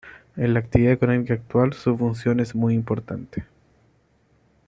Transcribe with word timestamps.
En 0.35 0.55
la 0.55 0.59
actividad 0.61 0.93
económica 0.93 1.35
actual, 1.35 1.73
su 1.73 1.95
función 1.95 2.39
es 2.39 2.55
muy 2.55 2.73
importante. 2.73 3.45